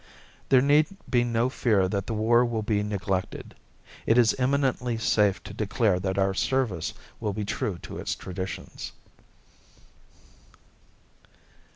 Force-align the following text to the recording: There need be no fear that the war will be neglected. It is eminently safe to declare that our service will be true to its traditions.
There 0.49 0.63
need 0.63 0.87
be 1.07 1.23
no 1.23 1.47
fear 1.47 1.87
that 1.87 2.07
the 2.07 2.15
war 2.15 2.43
will 2.43 2.63
be 2.63 2.81
neglected. 2.81 3.53
It 4.07 4.17
is 4.17 4.33
eminently 4.39 4.97
safe 4.97 5.43
to 5.43 5.53
declare 5.53 5.99
that 5.99 6.17
our 6.17 6.33
service 6.33 6.95
will 7.19 7.33
be 7.33 7.45
true 7.45 7.77
to 7.83 7.99
its 7.99 8.15
traditions. 8.15 8.93